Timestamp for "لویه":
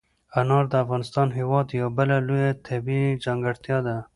2.27-2.51